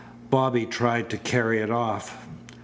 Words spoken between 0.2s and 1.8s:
Bobby tried to carry it